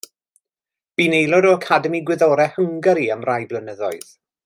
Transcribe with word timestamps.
Bu'n 1.01 1.15
aelod 1.17 1.47
o 1.51 1.51
Academi 1.59 2.01
Gwyddorau 2.09 2.51
Hwngari 2.57 3.07
am 3.17 3.27
rai 3.33 3.41
blynyddoedd. 3.53 4.15